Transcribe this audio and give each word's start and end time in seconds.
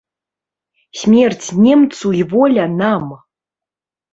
Смерць 1.01 1.47
немцу 1.65 2.07
і 2.23 2.25
воля 2.33 2.65
нам! 2.81 3.05